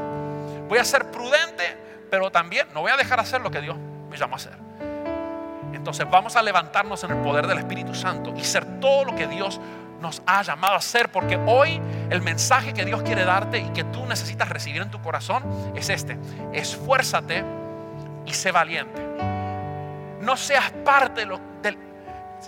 [0.68, 1.76] Voy a ser prudente,
[2.11, 3.76] pero también no voy a dejar hacer lo que Dios
[4.11, 4.59] me llama a hacer.
[5.72, 9.26] Entonces vamos a levantarnos en el poder del Espíritu Santo y ser todo lo que
[9.26, 9.61] Dios
[10.00, 13.85] nos ha llamado a ser, porque hoy el mensaje que Dios quiere darte y que
[13.85, 16.18] tú necesitas recibir en tu corazón es este.
[16.52, 17.42] Esfuérzate
[18.26, 19.02] y sé valiente.
[20.20, 21.78] No seas parte de lo, del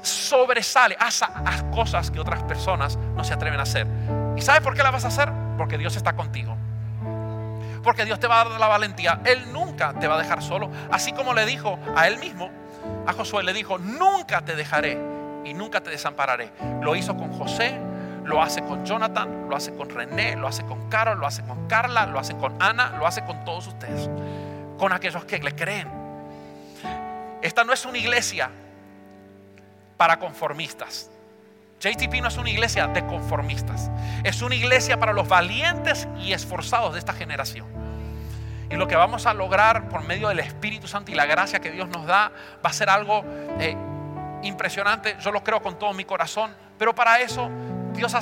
[0.03, 3.87] sobresale, haz, haz cosas que otras personas no se atreven a hacer.
[4.37, 5.31] ¿Y sabes por qué la vas a hacer?
[5.57, 6.57] Porque Dios está contigo
[7.83, 9.21] porque Dios te va a dar la valentía.
[9.25, 10.71] Él nunca te va a dejar solo.
[10.91, 12.51] Así como le dijo a él mismo,
[13.07, 14.99] a Josué le dijo, nunca te dejaré
[15.45, 16.53] y nunca te desampararé.
[16.81, 17.79] Lo hizo con José,
[18.25, 21.67] lo hace con Jonathan, lo hace con René, lo hace con Carol, lo hace con
[21.67, 24.09] Carla, lo hace con Ana, lo hace con todos ustedes,
[24.79, 25.89] con aquellos que le creen.
[27.43, 28.51] Esta no es una iglesia
[29.97, 31.10] para conformistas.
[31.81, 33.91] JTP no es una iglesia de conformistas.
[34.23, 37.67] Es una iglesia para los valientes y esforzados de esta generación.
[38.71, 41.71] Y lo que vamos a lograr por medio del Espíritu Santo y la gracia que
[41.71, 42.33] Dios nos da
[42.65, 43.25] va a ser algo
[43.59, 43.75] eh,
[44.43, 45.17] impresionante.
[45.21, 46.55] Yo lo creo con todo mi corazón.
[46.79, 47.51] Pero para eso
[47.95, 48.15] Dios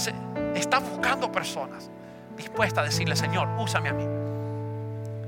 [0.54, 1.90] está buscando personas
[2.36, 4.04] dispuestas a decirle, Señor, úsame a mí.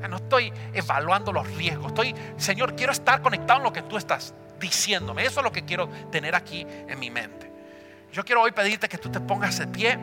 [0.09, 1.89] No estoy evaluando los riesgos.
[1.89, 5.25] Estoy, Señor, quiero estar conectado en lo que tú estás diciéndome.
[5.25, 7.50] Eso es lo que quiero tener aquí en mi mente.
[8.13, 9.99] Yo quiero hoy pedirte que tú te pongas de pie.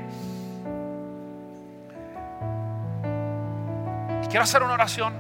[4.30, 5.14] Quiero hacer una oración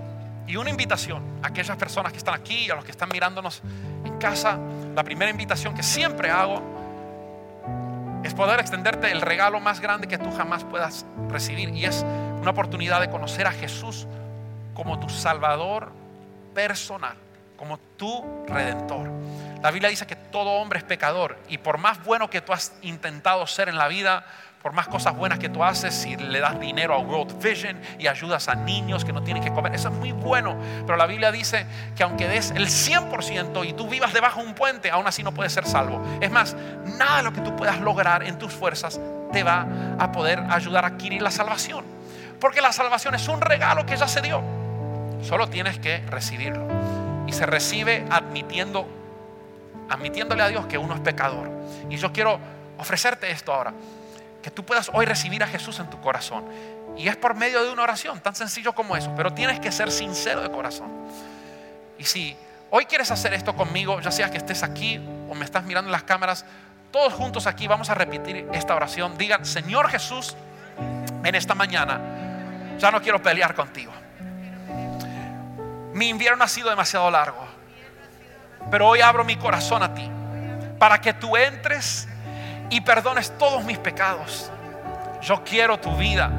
[0.47, 3.61] Y una invitación a aquellas personas que están aquí y a los que están mirándonos
[4.05, 4.57] en casa,
[4.95, 6.61] la primera invitación que siempre hago
[8.23, 12.05] es poder extenderte el regalo más grande que tú jamás puedas recibir y es
[12.39, 14.07] una oportunidad de conocer a Jesús
[14.73, 15.91] como tu Salvador
[16.53, 17.17] personal,
[17.57, 19.09] como tu Redentor.
[19.61, 22.73] La Biblia dice que todo hombre es pecador y por más bueno que tú has
[22.83, 24.25] intentado ser en la vida,
[24.61, 28.07] por más cosas buenas que tú haces, si le das dinero a World Vision y
[28.07, 30.57] ayudas a niños que no tienen que comer, eso es muy bueno.
[30.85, 34.55] Pero la Biblia dice que aunque des el 100% y tú vivas debajo de un
[34.55, 36.01] puente, aún así no puedes ser salvo.
[36.21, 36.55] Es más,
[36.97, 38.99] nada de lo que tú puedas lograr en tus fuerzas
[39.31, 39.65] te va
[39.99, 41.85] a poder ayudar a adquirir la salvación.
[42.39, 44.41] Porque la salvación es un regalo que ya se dio.
[45.23, 47.06] Solo tienes que recibirlo.
[47.27, 48.87] Y se recibe admitiendo,
[49.89, 51.49] admitiéndole a Dios que uno es pecador.
[51.89, 52.39] Y yo quiero
[52.77, 53.73] ofrecerte esto ahora
[54.41, 56.45] que tú puedas hoy recibir a Jesús en tu corazón.
[56.95, 59.91] Y es por medio de una oración, tan sencillo como eso, pero tienes que ser
[59.91, 60.89] sincero de corazón.
[61.99, 62.35] Y si
[62.71, 65.91] hoy quieres hacer esto conmigo, ya sea que estés aquí o me estás mirando en
[65.91, 66.45] las cámaras,
[66.91, 69.17] todos juntos aquí vamos a repetir esta oración.
[69.17, 70.35] Digan, Señor Jesús,
[71.23, 71.99] en esta mañana
[72.79, 73.91] ya no quiero pelear contigo.
[75.97, 77.43] Mi invierno ha sido demasiado largo,
[78.69, 80.07] pero hoy abro mi corazón a ti
[80.77, 82.07] para que tú entres
[82.69, 84.51] y perdones todos mis pecados.
[85.23, 86.29] Yo quiero tu vida.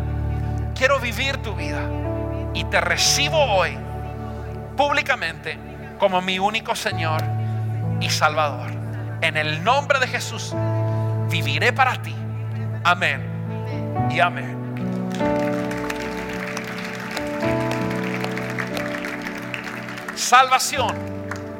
[0.77, 1.81] Quiero vivir tu vida.
[2.55, 3.77] Y te recibo hoy
[4.77, 5.59] públicamente
[5.99, 7.21] como mi único Señor
[7.99, 8.71] y Salvador.
[9.23, 10.55] En el nombre de Jesús
[11.29, 12.15] viviré para ti.
[12.85, 15.68] Amén y amén.
[20.19, 20.95] Salvación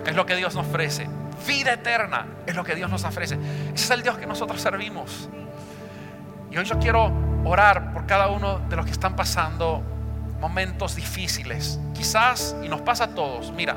[0.07, 1.09] es lo que Dios nos ofrece
[1.47, 3.39] vida eterna es lo que Dios nos ofrece.
[3.75, 5.29] Ese es el Dios que nosotros servimos.
[6.51, 7.13] Y hoy yo quiero
[7.45, 9.83] orar por cada uno de los que están pasando
[10.41, 11.79] momentos difíciles.
[11.95, 13.77] Quizás, y nos pasa a todos, mira,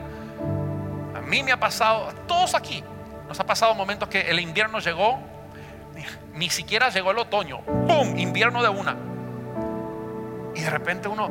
[1.15, 2.83] a mí me ha pasado, a todos aquí,
[3.27, 5.19] nos ha pasado momentos que el invierno llegó,
[6.33, 8.17] ni siquiera llegó el otoño, ¡pum!
[8.17, 8.95] Invierno de una.
[10.55, 11.29] Y de repente uno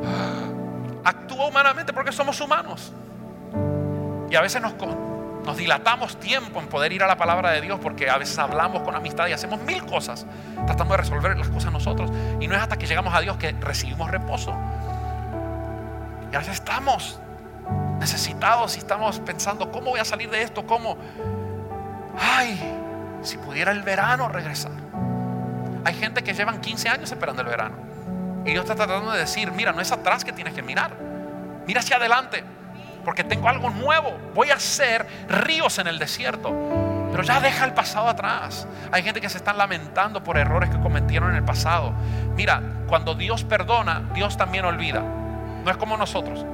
[1.03, 2.91] actúa humanamente porque somos humanos.
[4.31, 8.09] Y a veces nos, dilatamos tiempo en poder ir a la palabra de Dios porque
[8.09, 10.25] a veces hablamos con amistad y hacemos mil cosas
[10.65, 12.09] tratando de resolver las cosas nosotros.
[12.39, 14.55] Y no es hasta que llegamos a Dios que recibimos reposo.
[16.31, 17.19] Y a veces estamos
[17.99, 20.65] necesitados y estamos pensando, ¿cómo voy a salir de esto?
[20.65, 20.97] ¿Cómo?
[22.17, 22.57] Ay,
[23.21, 24.71] si pudiera el verano regresar.
[25.83, 27.75] Hay gente que llevan 15 años esperando el verano.
[28.45, 30.95] Y Dios está tratando de decir, mira, no es atrás que tienes que mirar.
[31.67, 32.45] Mira hacia adelante
[33.01, 34.17] porque tengo algo nuevo.
[34.33, 36.51] Voy a hacer ríos en el desierto.
[37.11, 38.67] Pero ya deja el pasado atrás.
[38.91, 41.93] Hay gente que se está lamentando por errores que cometieron en el pasado.
[42.35, 45.01] Mira, cuando Dios perdona, Dios también olvida.
[45.01, 46.45] No es como nosotros.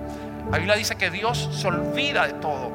[0.51, 2.71] La Biblia dice que Dios se olvida de todo.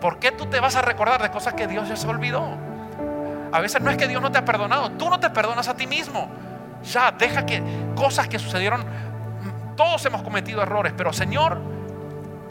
[0.00, 2.56] ¿Por qué tú te vas a recordar de cosas que Dios ya se olvidó?
[3.52, 5.74] A veces no es que Dios no te ha perdonado, tú no te perdonas a
[5.74, 6.30] ti mismo.
[6.84, 7.62] Ya, deja que
[7.94, 8.84] cosas que sucedieron,
[9.76, 11.60] todos hemos cometido errores, pero Señor,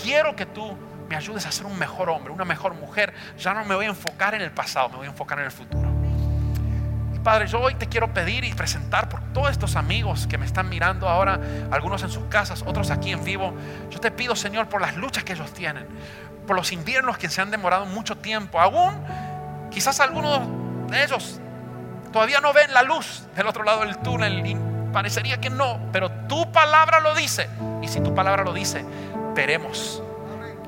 [0.01, 0.77] quiero que tú
[1.09, 3.13] me ayudes a ser un mejor hombre, una mejor mujer.
[3.37, 5.51] Ya no me voy a enfocar en el pasado, me voy a enfocar en el
[5.51, 5.89] futuro.
[7.23, 10.69] Padre, yo hoy te quiero pedir y presentar por todos estos amigos que me están
[10.69, 11.39] mirando ahora,
[11.69, 13.53] algunos en sus casas, otros aquí en vivo.
[13.89, 15.85] Yo te pido, Señor, por las luchas que ellos tienen,
[16.47, 18.59] por los inviernos que se han demorado mucho tiempo.
[18.59, 19.03] Aún,
[19.69, 20.39] quizás algunos
[20.89, 21.41] de ellos
[22.13, 24.57] todavía no ven la luz del otro lado del túnel y
[24.93, 27.49] parecería que no, pero tu palabra lo dice.
[27.81, 28.85] Y si tu palabra lo dice,
[29.33, 30.01] veremos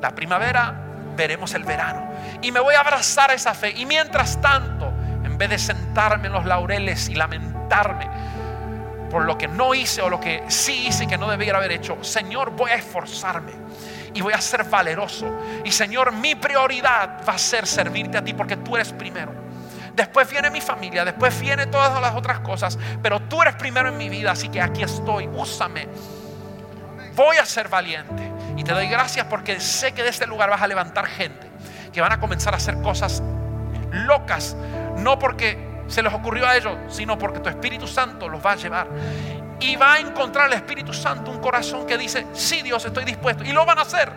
[0.01, 0.73] la primavera,
[1.15, 2.11] veremos el verano.
[2.41, 3.71] Y me voy a abrazar a esa fe.
[3.71, 4.91] Y mientras tanto,
[5.23, 8.09] en vez de sentarme en los laureles y lamentarme
[9.09, 12.01] por lo que no hice o lo que sí hice que no debiera haber hecho,
[12.03, 13.51] Señor, voy a esforzarme
[14.13, 15.27] y voy a ser valeroso.
[15.63, 19.33] Y Señor, mi prioridad va a ser servirte a ti porque tú eres primero.
[19.93, 23.97] Después viene mi familia, después viene todas las otras cosas, pero tú eres primero en
[23.97, 25.87] mi vida, así que aquí estoy, úsame.
[27.13, 28.30] Voy a ser valiente.
[28.57, 31.51] Y te doy gracias porque sé que de este lugar vas a levantar gente
[31.91, 33.21] que van a comenzar a hacer cosas
[33.91, 34.55] locas,
[34.97, 38.55] no porque se les ocurrió a ellos, sino porque tu Espíritu Santo los va a
[38.55, 38.87] llevar.
[39.59, 43.43] Y va a encontrar el Espíritu Santo un corazón que dice, sí Dios, estoy dispuesto.
[43.43, 44.11] Y lo van a hacer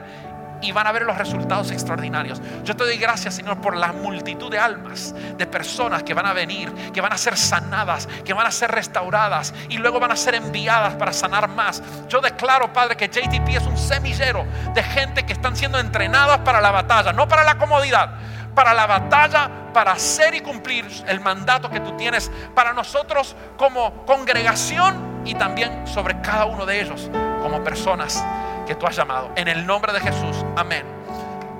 [0.64, 2.40] y van a ver los resultados extraordinarios.
[2.64, 6.32] Yo te doy gracias, Señor, por la multitud de almas, de personas que van a
[6.32, 10.16] venir, que van a ser sanadas, que van a ser restauradas y luego van a
[10.16, 11.82] ser enviadas para sanar más.
[12.08, 16.60] Yo declaro, Padre, que JTP es un semillero de gente que están siendo entrenadas para
[16.60, 18.14] la batalla, no para la comodidad,
[18.54, 24.06] para la batalla, para hacer y cumplir el mandato que tú tienes para nosotros como
[24.06, 27.10] congregación y también sobre cada uno de ellos
[27.42, 28.24] como personas
[28.64, 29.30] que tú has llamado.
[29.36, 30.44] En el nombre de Jesús.
[30.56, 30.84] Amén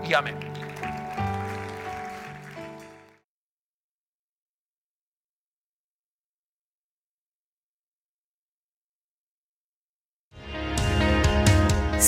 [0.07, 0.54] y amén.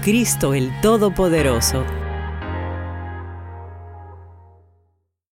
[0.00, 1.84] Cristo el Todopoderoso